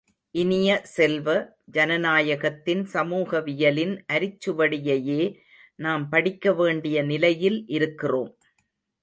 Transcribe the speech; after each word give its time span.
இனிய 0.35 0.69
செல்வ, 0.83 1.27
ஜனநாயகத்தின் 1.71 2.81
சமூகவியலின் 2.93 3.93
அரிச்சுவடியையே 4.13 5.21
நாம் 5.79 6.09
படிக்க 6.09 6.53
வேண்டிய 6.53 7.03
நிலையில் 7.03 7.63
இருக்கிறோம். 7.67 8.31